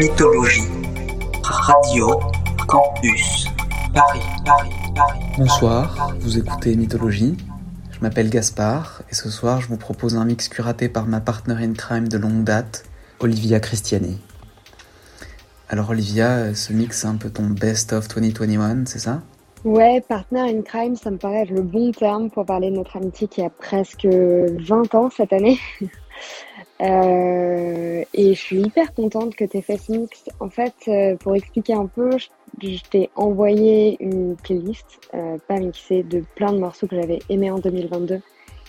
[0.00, 0.62] Mythologie.
[1.42, 2.18] Radio
[2.66, 3.46] Campus.
[3.92, 5.20] Paris, Paris, Paris.
[5.36, 7.36] Bonsoir, vous écoutez Mythologie.
[7.90, 11.62] Je m'appelle Gaspard et ce soir je vous propose un mix curaté par ma partner
[11.62, 12.84] in crime de longue date,
[13.18, 14.18] Olivia Christiani.
[15.68, 19.20] Alors Olivia, ce mix c'est un peu ton best of 2021, c'est ça?
[19.64, 22.96] Ouais, partner in crime, ça me paraît être le bon terme pour parler de notre
[22.96, 25.58] amitié qui a presque 20 ans cette année.
[26.80, 30.24] Euh, et je suis hyper contente que tu aies fait ce mix.
[30.40, 32.10] En fait, euh, pour expliquer un peu,
[32.62, 37.50] je, t'ai envoyé une playlist, euh, pas mixée, de plein de morceaux que j'avais aimés
[37.50, 38.20] en 2022.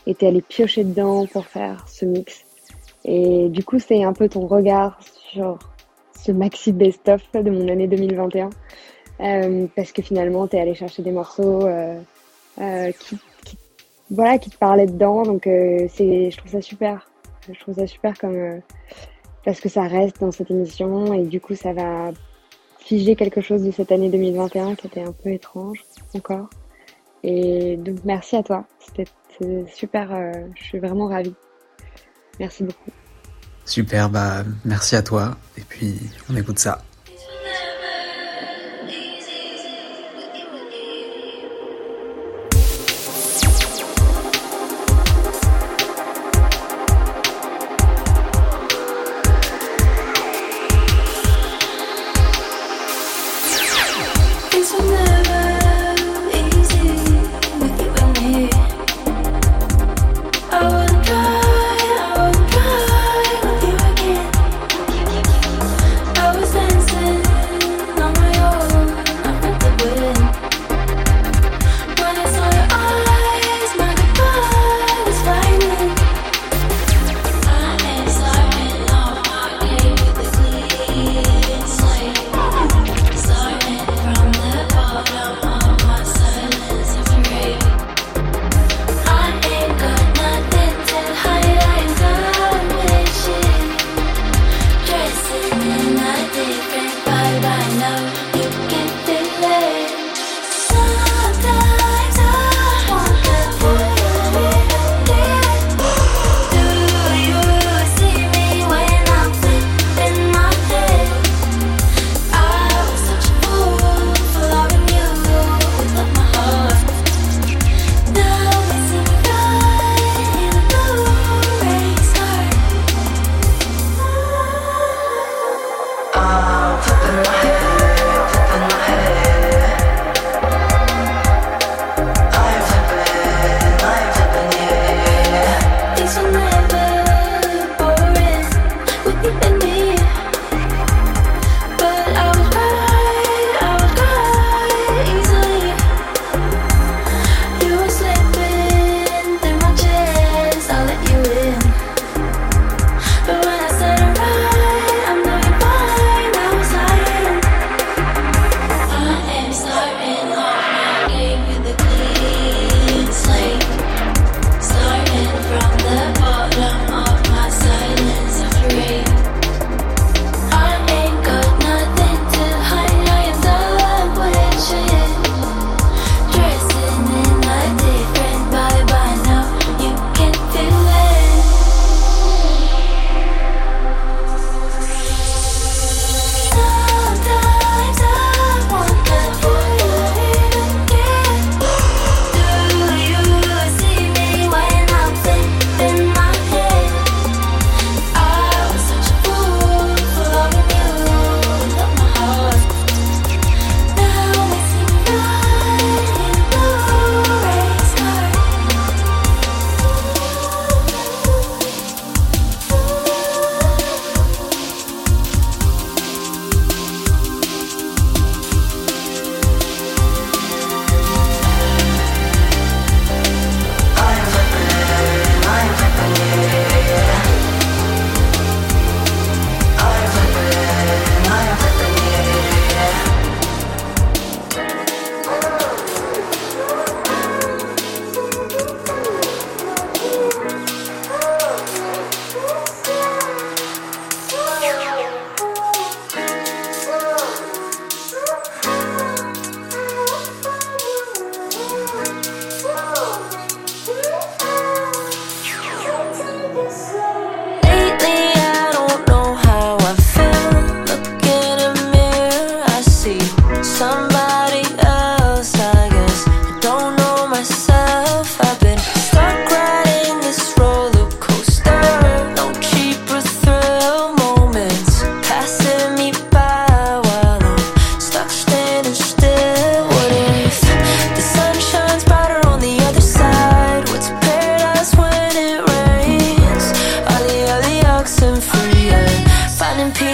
[0.08, 2.44] Et t'es allé piocher dedans pour faire ce mix.
[3.06, 5.58] Et du coup, c'est un peu ton regard sur
[6.20, 8.50] ce maxi best-of de mon année 2021.
[9.22, 12.00] Euh, parce que finalement, tu es allé chercher des morceaux euh,
[12.60, 13.58] euh, qui, qui,
[14.10, 15.24] voilà, qui te parlaient dedans.
[15.24, 17.11] Donc, c'est, je trouve ça super.
[17.48, 18.62] Je trouve ça super comme
[19.44, 22.12] parce que ça reste dans cette émission et du coup, ça va
[22.80, 25.84] figer quelque chose de cette année 2021 qui était un peu étrange
[26.14, 26.50] encore.
[27.24, 28.66] Et donc, merci à toi.
[28.80, 30.10] C'était super.
[30.56, 31.34] je suis vraiment ravie.
[32.40, 32.92] Merci beaucoup.
[33.66, 35.38] Super, bah merci à toi.
[35.58, 36.84] Et puis, on écoute ça.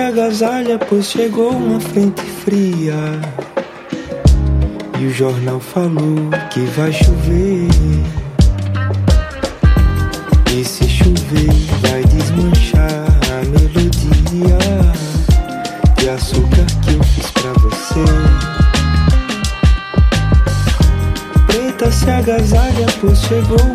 [0.00, 2.94] se agasalha, pois chegou uma frente fria.
[4.98, 7.68] E o jornal falou que vai chover.
[10.56, 11.52] E se chover,
[11.82, 14.58] vai desmanchar a melodia
[15.98, 18.04] de açúcar que eu fiz pra você.
[21.46, 23.69] Preta se agasalha, pois chegou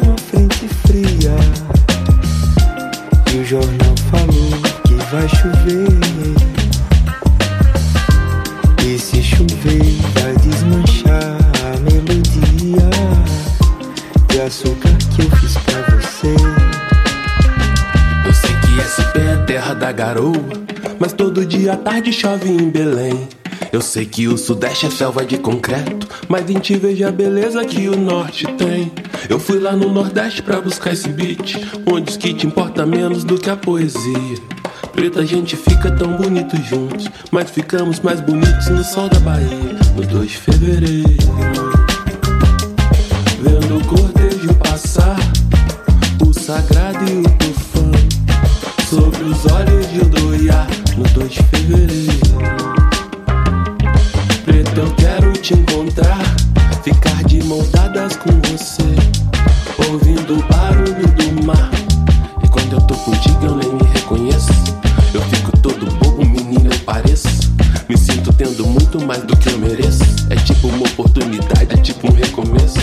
[23.96, 27.88] sei que o sudeste é selva de concreto, mas em ti vejo a beleza que
[27.88, 28.92] o norte tem.
[29.30, 31.56] Eu fui lá no nordeste pra buscar esse beat,
[31.90, 34.38] onde o skit importa menos do que a poesia.
[34.92, 39.78] Preta, a gente fica tão bonito juntos, mas ficamos mais bonitos no sol da Bahia,
[39.96, 41.55] no 2 de fevereiro.
[54.80, 56.20] Eu quero te encontrar,
[56.84, 58.84] ficar de mãos dadas com você,
[59.90, 61.70] ouvindo o barulho do mar.
[62.44, 64.52] E quando eu tô contigo, eu nem me reconheço.
[65.14, 67.54] Eu fico todo bobo, menino, eu pareço.
[67.88, 70.04] Me sinto tendo muito mais do que eu mereço.
[70.30, 72.80] É tipo uma oportunidade, é tipo um recomeço.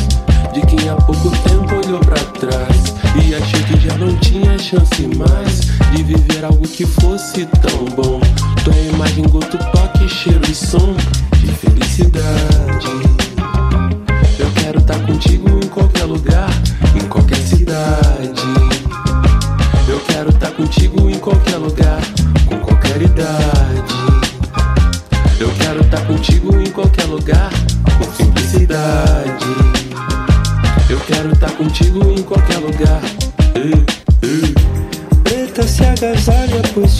[0.54, 5.06] De quem há pouco tempo olhou pra trás e achou que já não tinha chance
[5.16, 5.60] mais
[5.94, 8.20] de viver algo que fosse tão bom.
[8.64, 10.94] Tua imagem, gosto, toque, cheiro e som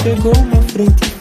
[0.02, 1.11] chegou uma frente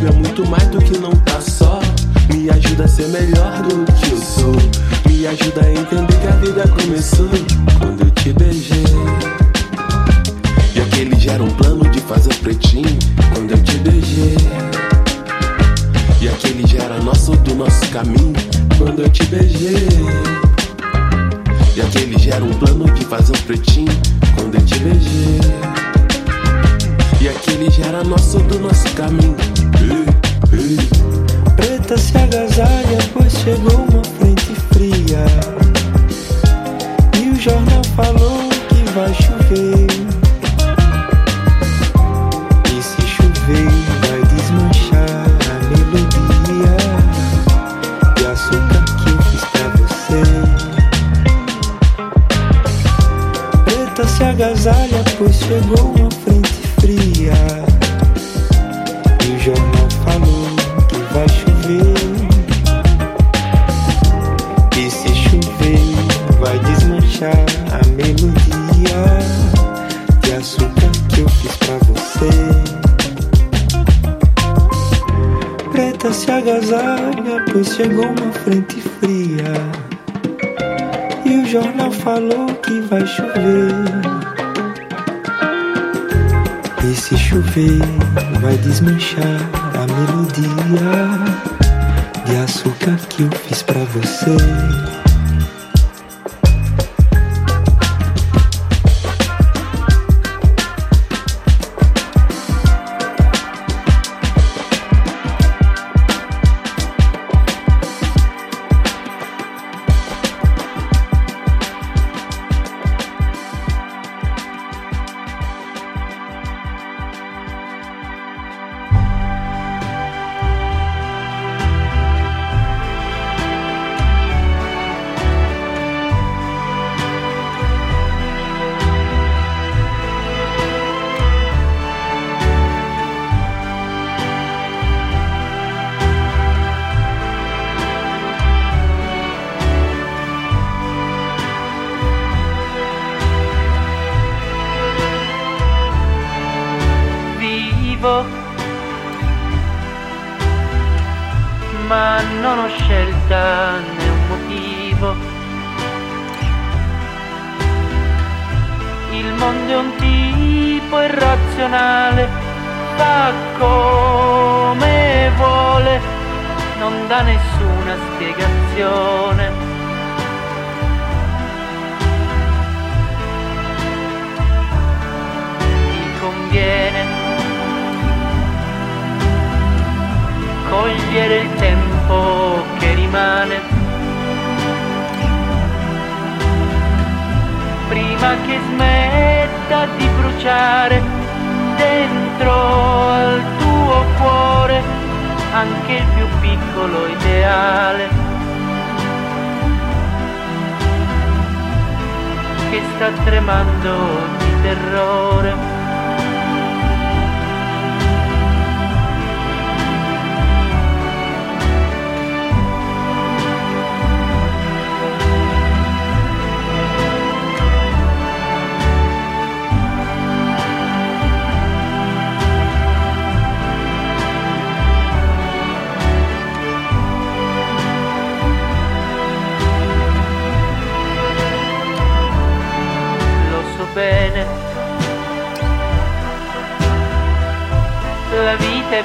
[0.00, 1.78] Contigo é muito mais do que não tá só.
[2.32, 4.56] Me ajuda a ser melhor do que eu sou.
[5.06, 7.28] Me ajuda a entender que a vida começou
[7.78, 8.82] quando eu te beijei.
[10.74, 12.98] E aquele já era um plano de fazer pretinho
[13.34, 14.36] quando eu te beijei.
[16.22, 18.32] E aquele já era nosso do nosso caminho
[18.78, 19.86] quando eu te beijei.
[21.76, 23.92] E aquele já era um plano de fazer pretinho
[24.34, 25.40] quando eu te beijei.
[27.20, 29.59] E aquele já era nosso do nosso caminho.
[31.56, 35.24] Preta se agasalha, pois chegou uma frente fria.
[37.18, 39.86] E o jornal falou que vai chover.
[42.66, 43.70] E se chover,
[44.06, 46.76] vai desmanchar a melodia
[48.16, 50.22] de açúcar que eu fiz pra você.
[53.64, 55.89] Preta se agasalha, pois chegou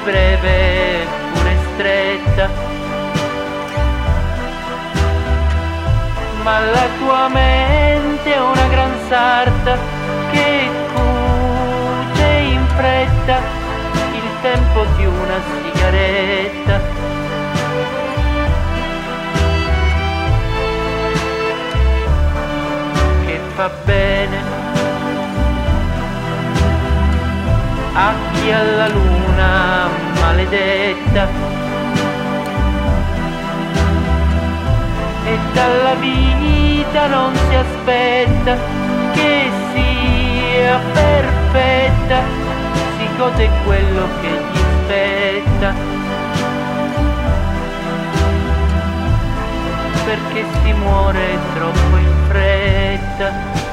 [0.04, 2.50] breve, pure stretta,
[6.44, 9.78] ma la tua mente è una gran sarta
[10.32, 13.38] che cuce in fretta
[14.14, 16.82] il tempo di una sigaretta.
[23.26, 24.66] Che fa bene
[27.94, 29.90] a chi alla luna
[30.22, 31.28] maledetta
[35.26, 38.56] e dalla vita non si aspetta
[39.14, 42.22] che sia perfetta,
[42.98, 45.74] si gode quello che gli spetta.
[50.06, 53.65] Perché si muore troppo in fretta.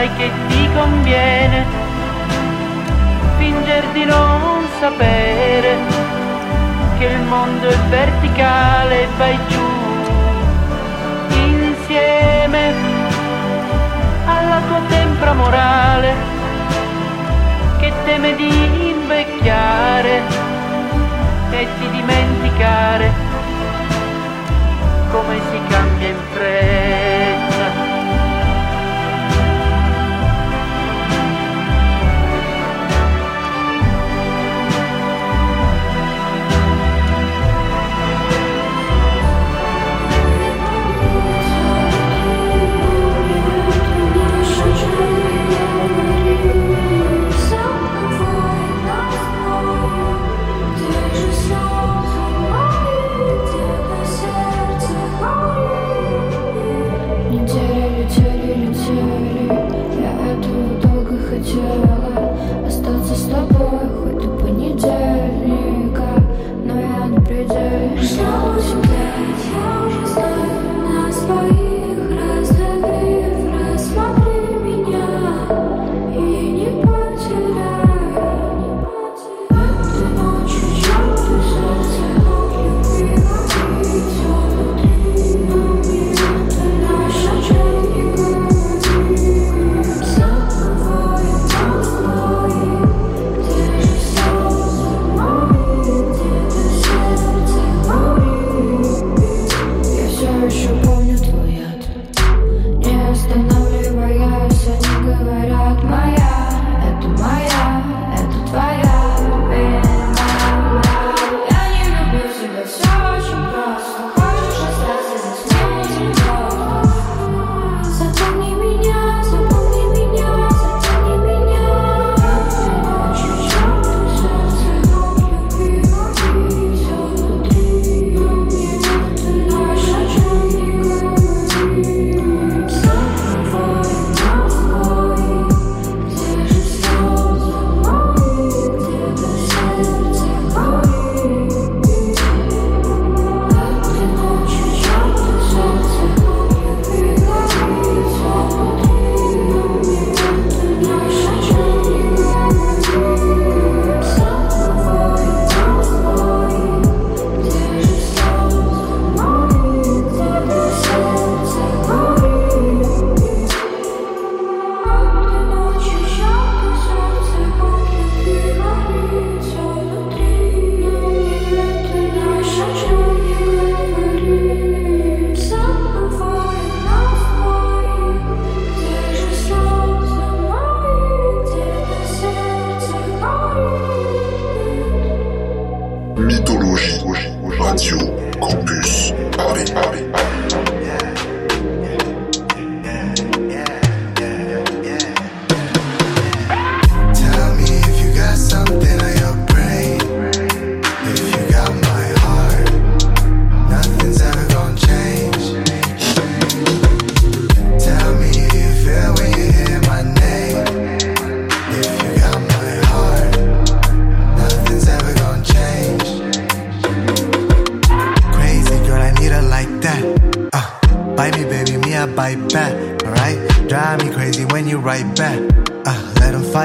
[0.00, 1.66] Sai che ti conviene
[3.36, 5.76] finger di non sapere
[6.96, 9.68] che il mondo è verticale e vai giù
[11.34, 12.72] insieme
[14.24, 16.14] alla tua tempra morale
[17.78, 20.22] che teme di invecchiare
[21.50, 23.12] e di dimenticare
[25.10, 26.89] come si cambia in fretta.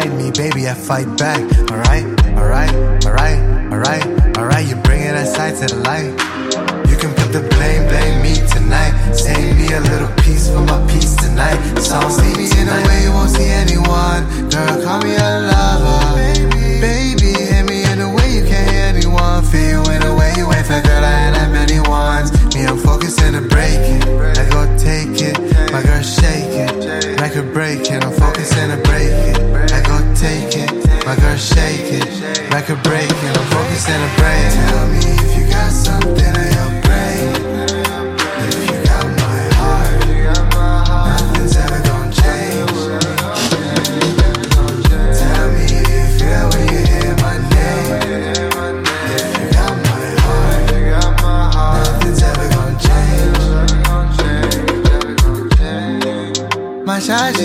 [0.05, 1.41] fight me, baby, I fight back.
[1.71, 2.05] Alright,
[2.37, 2.73] alright,
[3.05, 3.39] alright,
[3.71, 4.67] alright, alright.
[4.67, 6.13] You're bringing that side to the light.
[6.89, 8.93] You can put the blame, blame me tonight.
[9.13, 11.57] Save me a little piece for my peace tonight.
[11.79, 14.29] So see me in a way you won't see anyone.
[14.49, 16.15] Girl, call me a lover.
[16.15, 19.43] Baby, baby hit me in a way you can't hear anyone.
[19.43, 22.29] Feel you in a way you ain't for girl, I ain't had many ones.
[22.53, 24.01] Me, I'm focusing on breaking.
[24.37, 25.39] I go take it,
[25.71, 27.19] my girl shake it.
[27.19, 29.34] Make her break it, I'm focusing on breaking
[31.05, 31.99] like her shaking,
[32.49, 33.29] like break breaking.
[33.29, 34.51] I'm focused in her brain.
[34.51, 37.29] Tell me if you got something in your brain.
[38.41, 40.01] If you got my heart,
[41.09, 42.73] nothing's ever gonna change.
[45.21, 48.01] Tell me if you feel when you hear my name.
[49.13, 53.37] If you got my heart, nothing's ever gonna change.
[56.83, 57.39] My charge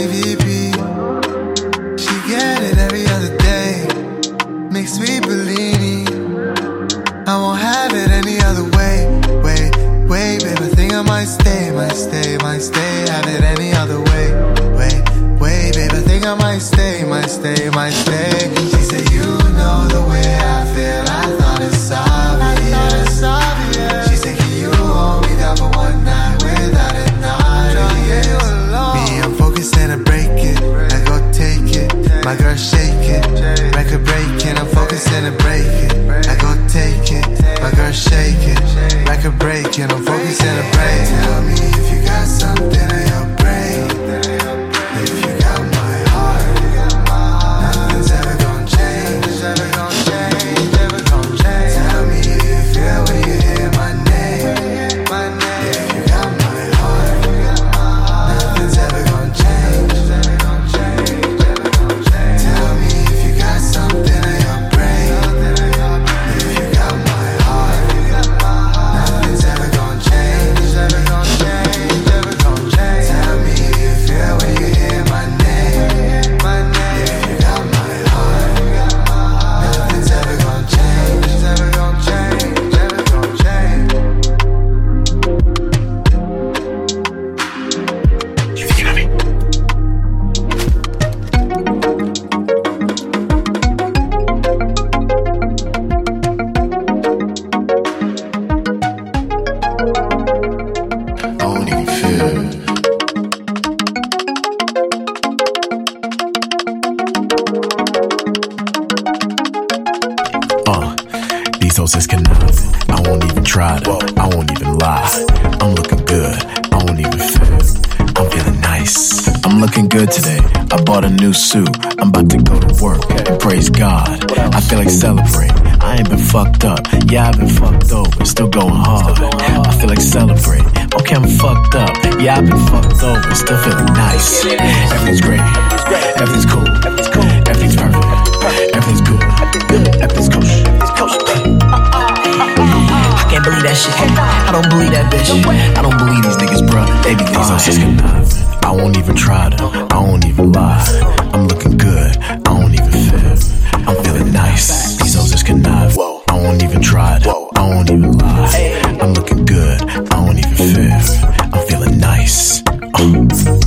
[163.00, 163.60] Thanks.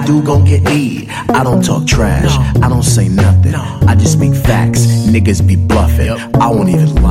[0.00, 1.10] I do gon' get eat.
[1.28, 2.34] I don't talk trash.
[2.62, 3.54] I don't say nothing.
[3.54, 4.86] I just speak facts.
[4.86, 6.08] Niggas be bluffing.
[6.40, 7.09] I won't even lie.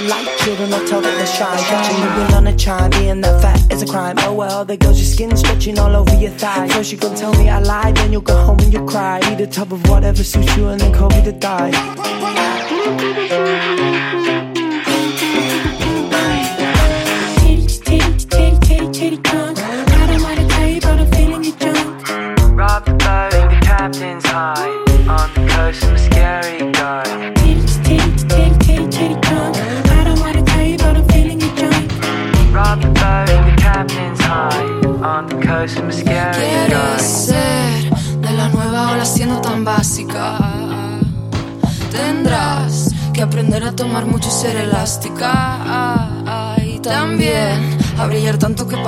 [0.00, 1.58] The light, children, I tell that they shine.
[1.58, 4.16] Catching wind on a chime, being that fat is a crime.
[4.18, 6.68] Oh well, there goes your skin stretching all over your thigh.
[6.68, 9.20] First you gon' tell me I lied, then you'll go home and you cry.
[9.32, 11.72] Eat a tub of whatever suits you and then call me to die.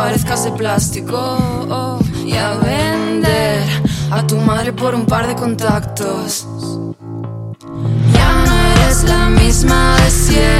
[0.01, 1.19] Parezcas de plástico.
[2.25, 3.63] Y a vender
[4.11, 6.47] a tu madre por un par de contactos.
[8.15, 10.60] Ya no eres la misma de siempre.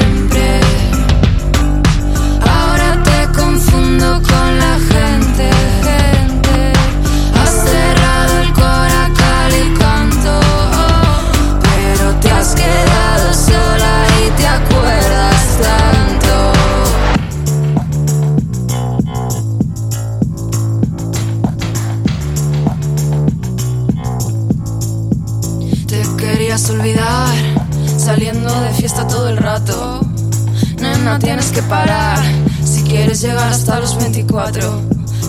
[31.11, 32.19] Nena, tienes que parar
[32.63, 34.81] si quieres llegar hasta los 24.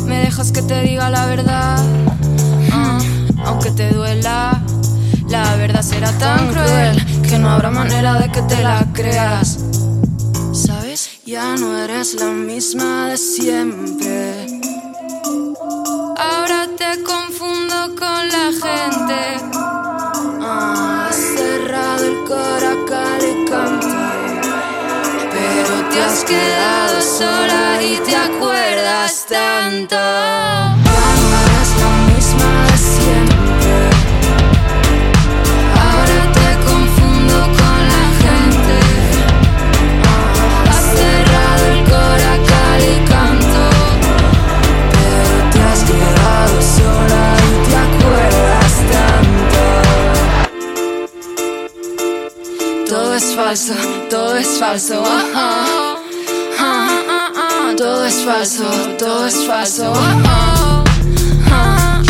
[0.07, 1.77] Me dejas que te diga la verdad,
[2.71, 3.01] Ah,
[3.47, 4.63] aunque te duela.
[5.29, 9.59] La verdad será tan cruel que no habrá manera de que te la creas.
[10.53, 11.11] ¿Sabes?
[11.27, 14.32] Ya no eres la misma de siempre.
[26.33, 29.97] Te has quedado sola y te acuerdas tanto.
[29.97, 33.75] Va a estar la misma siempre.
[35.85, 38.77] Ahora te confundo con la gente.
[40.71, 43.63] Has cerrado el corazón y canto.
[44.95, 49.63] Pero te has quedado sola y te acuerdas tanto.
[52.89, 53.75] Todo es falso,
[54.09, 55.05] todo es falso.
[55.35, 55.82] Ah!
[57.83, 58.65] todo es falso,
[58.97, 59.93] todo es falso.
[59.93, 60.85] Oh, oh,
[61.51, 62.03] oh,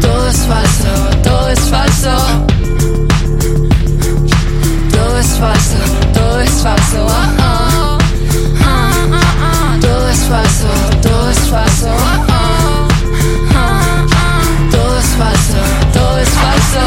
[0.00, 0.88] todo es falso,
[1.22, 2.10] todo es falso.
[4.92, 5.12] Todo oh, oh, uh,
[7.96, 7.98] uh.
[10.10, 10.68] es falso,
[11.02, 11.88] todo es falso.
[14.70, 15.56] Todo es falso,
[15.92, 16.80] todo es falso.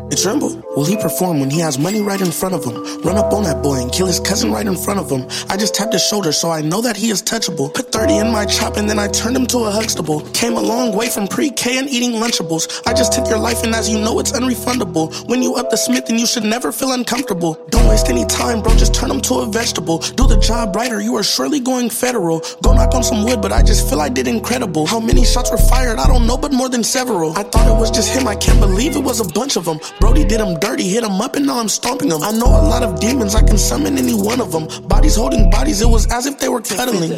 [0.00, 2.74] Todo es tremble perform when he has money right in front of him?
[3.02, 5.22] Run up on that boy and kill his cousin right in front of him.
[5.48, 7.72] I just tapped his shoulder so I know that he is touchable.
[7.72, 10.20] Put 30 in my chop and then I turned him to a Huxtable.
[10.32, 12.82] Came a long way from pre-K and eating Lunchables.
[12.86, 15.14] I just took your life and as you know it's unrefundable.
[15.28, 17.54] When you up the Smith then you should never feel uncomfortable.
[17.70, 19.98] Don't waste any time bro, just turn him to a vegetable.
[19.98, 22.42] Do the job right or you are surely going federal.
[22.62, 24.86] Go knock on some wood but I just feel I did incredible.
[24.86, 25.98] How many shots were fired?
[25.98, 27.30] I don't know but more than several.
[27.38, 29.78] I thought it was just him, I can't believe it was a bunch of them.
[30.00, 32.22] Brody did him dirty, hit him up and now I'm stomping him.
[32.22, 34.66] I know a lot of demons, I can summon any one of them.
[34.88, 37.10] Bodies holding bodies, it was as if they were cuddling.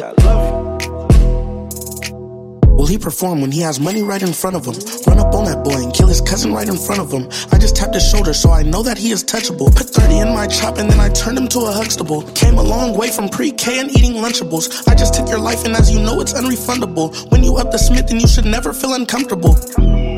[2.77, 4.75] Will he perform when he has money right in front of him?
[5.07, 7.29] Run up on that boy and kill his cousin right in front of him.
[7.51, 9.73] I just tapped his shoulder so I know that he is touchable.
[9.73, 12.23] Put 30 in my chop and then I turned him to a Huxtable.
[12.33, 14.87] Came a long way from pre-K and eating Lunchables.
[14.89, 17.31] I just took your life and as you know it's unrefundable.
[17.31, 20.16] When you up the Smith then you should never feel uncomfortable.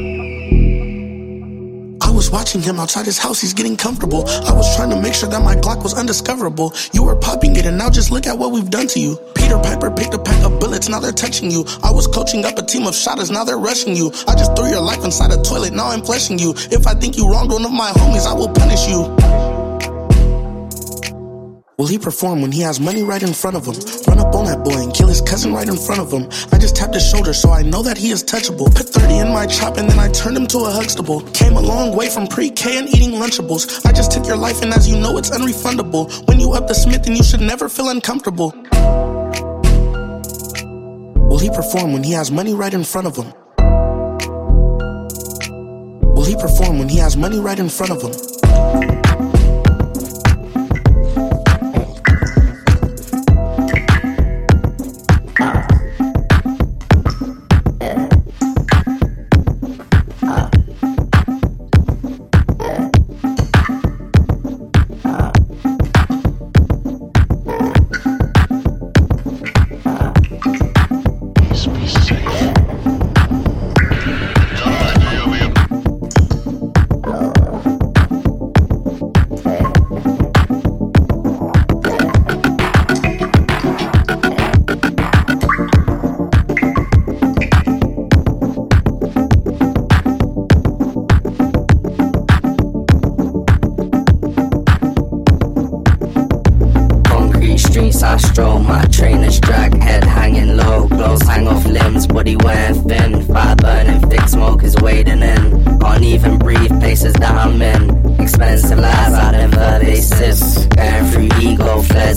[2.32, 4.28] Watching him outside his house, he's getting comfortable.
[4.28, 6.74] I was trying to make sure that my Glock was undiscoverable.
[6.94, 9.18] You were popping it, and now just look at what we've done to you.
[9.36, 11.66] Peter Piper picked a pack of bullets, now they're touching you.
[11.82, 14.12] I was coaching up a team of shotters, now they're rushing you.
[14.28, 16.54] I just threw your life inside a toilet, now I'm fleshing you.
[16.72, 19.49] If I think you wronged one of my homies, I will punish you.
[21.80, 23.76] Will he perform when he has money right in front of him?
[24.06, 26.28] Run up on that boy and kill his cousin right in front of him.
[26.52, 28.66] I just tapped his shoulder so I know that he is touchable.
[28.76, 31.22] Put 30 in my chop and then I turned him to a Huxtable.
[31.32, 33.86] Came a long way from pre-K and eating Lunchables.
[33.86, 36.12] I just took your life and as you know it's unrefundable.
[36.28, 38.52] When you up the Smith then you should never feel uncomfortable.
[41.30, 43.32] Will he perform when he has money right in front of him?
[46.14, 48.99] Will he perform when he has money right in front of him?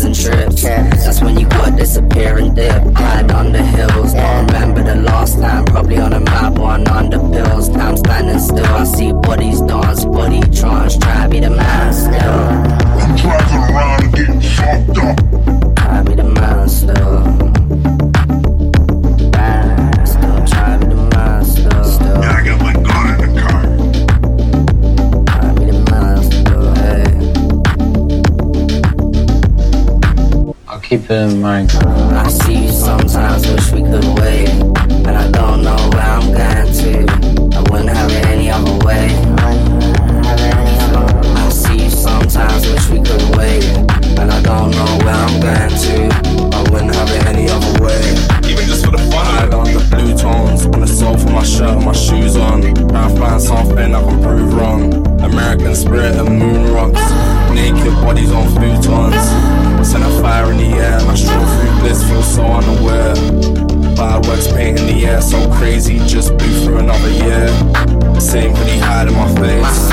[0.00, 0.62] And trips.
[0.62, 2.82] That's when you got disappear and dip.
[2.94, 5.66] Hide under hills, don't remember the last time.
[5.66, 7.68] Probably on a map one under pills.
[7.68, 12.40] Time standing still, I see bodies dance, body trance, try be the man still.
[13.02, 15.31] I'm driving around getting fucked up.
[31.12, 31.70] I'll in mind.
[31.74, 34.48] I see you sometimes, wish we could wait.
[34.48, 37.56] And I don't know where I'm going to.
[37.56, 39.08] I wouldn't have it any other way.
[41.36, 43.64] I see you sometimes, wish we could wait.
[44.18, 46.56] And I don't know where I'm going to.
[46.56, 48.00] I wouldn't have it any other way.
[48.50, 51.30] Even just for the fun I had on the blue tones On the soul for
[51.30, 55.74] my shirt and my shoes on Trying to find something I can prove wrong American
[55.74, 59.84] spirit and moon rocks Naked bodies on futons.
[59.84, 63.14] Send a fire in the air and I stroll through bliss Feel so unaware.
[63.96, 67.48] Fireworks paint in the air so crazy Just blew through another year.
[68.20, 69.92] Same pretty hide in my face.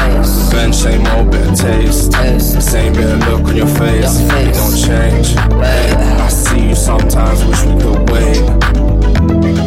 [0.51, 2.13] Revenge, same old bit of taste.
[2.61, 4.19] Same bit of look on your face.
[4.19, 5.35] It don't change.
[5.35, 9.58] I see you sometimes, wish we could wait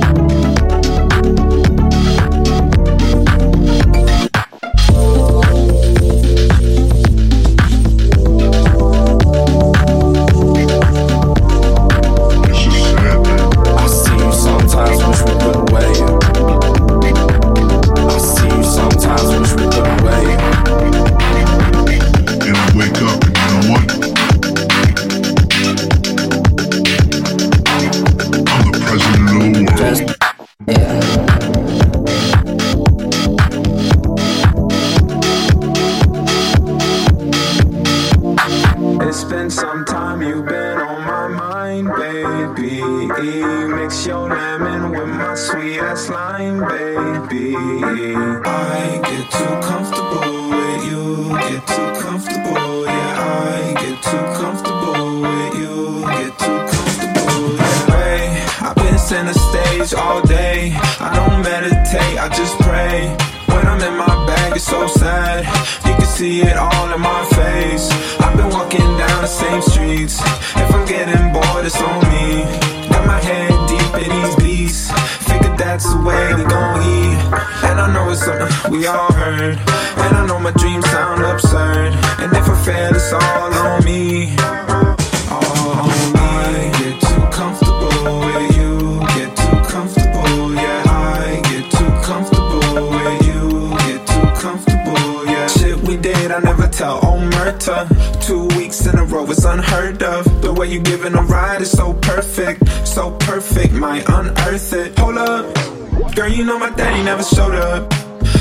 [100.73, 104.99] you giving a ride is so perfect, so perfect, might unearth it.
[104.99, 107.93] Hold up, girl, you know my daddy never showed up.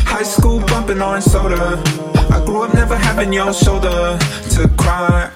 [0.08, 1.82] High school bumping on soda.
[2.32, 4.18] I grew up never having your shoulder
[4.52, 5.30] to cry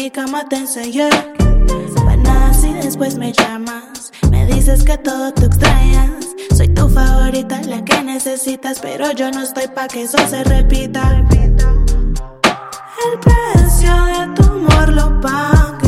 [0.00, 1.10] mi cama te enseñé.
[2.06, 4.10] Panas y después me llamas.
[4.30, 6.24] Me dices que todo tú extrañas.
[6.56, 8.80] Soy tu favorita, la que necesitas.
[8.80, 11.02] Pero yo no estoy pa' que eso se repita.
[13.04, 15.79] El precio de tu amor lo pago.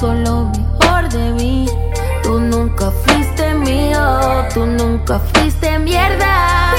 [0.00, 1.66] todo lo mejor de mí.
[2.22, 4.00] Tú nunca fuiste mío,
[4.54, 6.69] tú nunca fuiste mierda.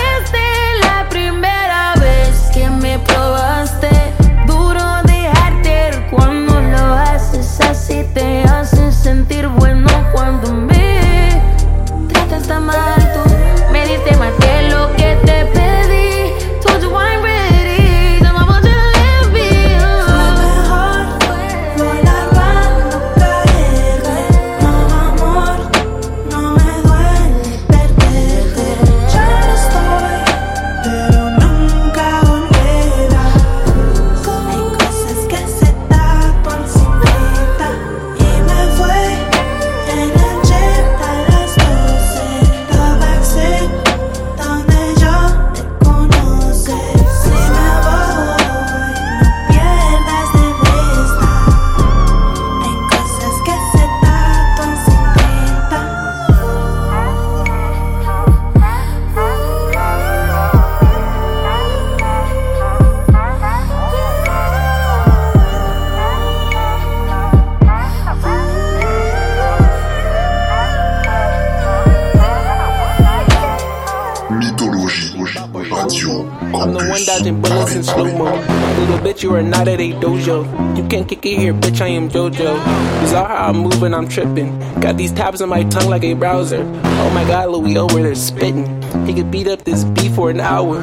[79.80, 80.78] A dojo.
[80.78, 81.82] You can't kick it here, bitch.
[81.82, 83.08] I am JoJo.
[83.08, 84.60] Saw how I'm moving, I'm tripping.
[84.80, 86.64] Got these tabs on my tongue like a browser.
[86.64, 88.82] Oh my god, Louis O, where they're spitting.
[89.06, 90.80] He could beat up this beef for an hour.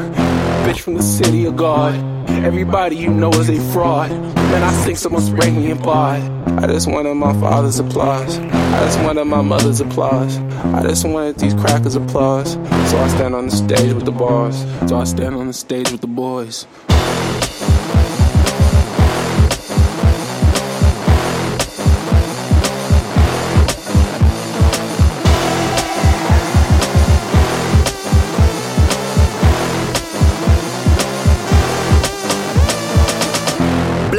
[0.66, 1.94] Bitch from the city of God.
[2.44, 4.10] Everybody you know is a fraud.
[4.10, 6.20] Man, I think someone's breaking your pod.
[6.62, 8.38] I just wanted my father's applause.
[8.38, 10.38] I just wanted my mother's applause.
[10.38, 12.52] I just wanted these crackers' applause.
[12.52, 14.56] So I stand on the stage with the bars.
[14.88, 16.66] So I stand on the stage with the boys.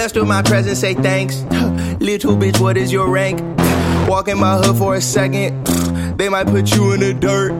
[0.09, 1.41] Blessed with my presence, say thanks.
[1.99, 3.39] Little bitch, what is your rank?
[4.09, 5.63] Walk in my hood for a second,
[6.19, 7.53] they might put you in the dirt.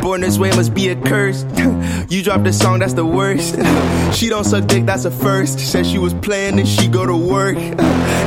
[0.02, 1.44] Born this way must be a curse.
[2.10, 3.56] You dropped a song, that's the worst.
[4.10, 5.60] She don't suck dick, that's a first.
[5.60, 7.56] Said she was playing and she go to work.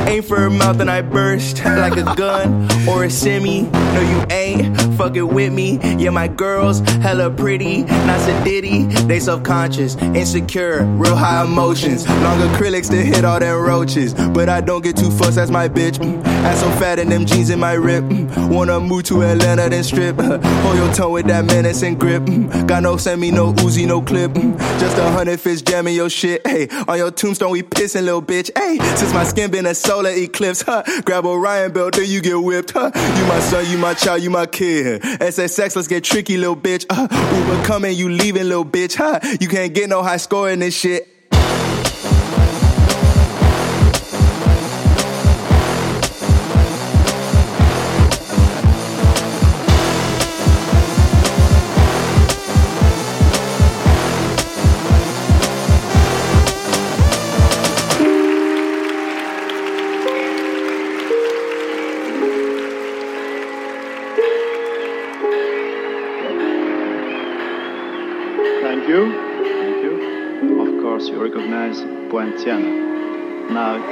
[0.08, 3.62] Aim for her mouth and I burst like a gun or a semi.
[3.62, 5.78] No, you ain't fucking with me.
[6.02, 8.90] Yeah, my girls hella pretty, not sedity.
[9.06, 12.08] They self-conscious, insecure, real high emotions.
[12.08, 14.14] Long acrylics to hit all them roaches.
[14.14, 15.98] But I don't get too fussed, that's my bitch.
[15.98, 16.24] Mm.
[16.24, 18.04] Ass so fat and them jeans in my rip.
[18.04, 18.48] Mm.
[18.48, 19.22] Wanna move to
[19.54, 20.16] Atlanta, then strip.
[20.62, 22.22] Hold your tongue with that menace and grip.
[22.24, 22.66] Mm.
[22.66, 24.32] Got no send me, no Uzi, no clip.
[24.32, 24.58] Mm.
[24.80, 26.46] Just a hundred fists jamming your shit.
[26.46, 28.50] Hey, on your tombstone we pissing, little bitch.
[28.56, 30.82] Hey, since my skin been a solar eclipse, huh?
[31.04, 32.90] Grab Orion belt, then you get whipped, huh?
[32.94, 35.02] You my son, you my child, you my kid.
[35.02, 36.84] SSX, let's get tricky, little bitch.
[36.90, 39.20] Uh, Uber coming, you leaving, little bitch, huh?
[39.40, 41.13] You can't get no high score in this shit.
[72.14, 73.52] Recognize Poinciana.
[73.52, 73.90] Now,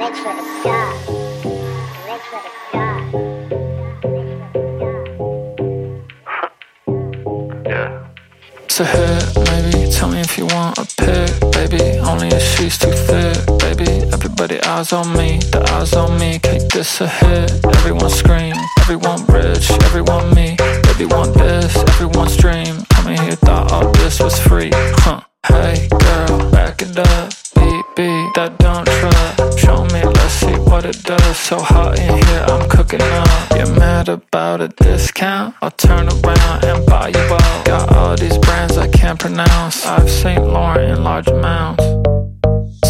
[8.65, 9.91] It's a hit, maybe.
[9.91, 11.99] Tell me if you want a pic, baby.
[11.99, 13.91] Only if she's too thick, baby.
[14.11, 16.39] Everybody eyes on me, the eyes on me.
[16.39, 17.63] Cake this a hit.
[17.65, 20.55] Everyone scream, everyone rich, everyone me.
[20.57, 22.83] Baby want this, everyone's dream.
[22.89, 25.21] Coming here thought all this was free, huh?
[25.45, 27.31] Hey girl, back it up,
[27.95, 29.59] beat that don't trust.
[29.59, 31.37] Show me, let's see what it does.
[31.37, 33.55] So hot in here, I'm cooking up.
[33.55, 35.55] You're mad about a discount?
[35.61, 37.65] I'll turn around and buy you out.
[37.65, 39.85] Got all these brands I can't pronounce.
[39.85, 40.43] I've St.
[40.45, 41.83] Laurent in large amounts.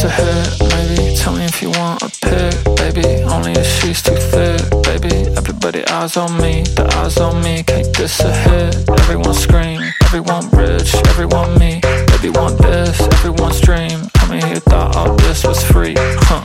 [0.03, 1.15] A hit, maybe.
[1.15, 3.23] Tell me if you want a pic, baby.
[3.23, 5.15] Only if she's too thick, baby.
[5.37, 7.63] Everybody eyes on me, the eyes on me.
[7.63, 8.89] Cake this a hit.
[8.89, 11.79] Everyone scream, everyone rich, everyone me.
[12.07, 14.01] Baby want this, everyone's dream.
[14.33, 16.43] Coming here thought all this was free, huh?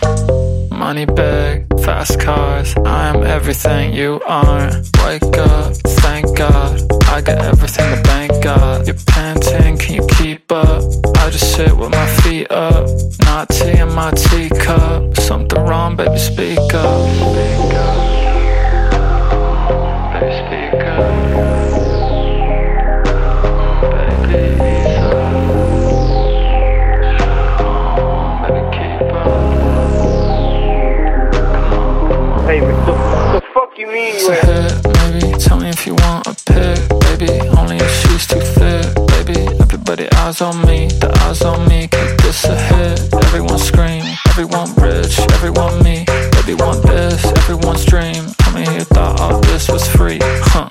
[0.70, 2.76] Money bag, fast cars.
[2.84, 4.74] I am everything you aren't.
[5.06, 5.74] Wake up,
[6.04, 6.82] thank God.
[7.04, 8.86] I got everything the bank got.
[8.86, 10.82] You're panting, can you keep up?
[11.16, 12.90] I just sit with my feet up.
[13.24, 15.16] Not tea in my teacup.
[15.16, 17.08] Something wrong, baby, speak up.
[17.16, 18.12] Speak up.
[20.12, 21.07] Baby, speak up.
[32.48, 32.92] What the,
[33.34, 34.14] the fuck you mean?
[34.14, 35.38] Hit, maybe.
[35.38, 36.88] Tell me if you want a pic,
[37.18, 37.46] baby.
[37.50, 39.46] Only if she's too thick, baby.
[39.60, 41.88] Everybody eyes on me, the eyes on me.
[41.88, 43.12] Keep this a hit.
[43.12, 46.06] Everyone scream, everyone rich, everyone me.
[46.32, 48.32] Baby want this, everyone's dream.
[48.38, 50.70] Coming here thought all this was free, huh?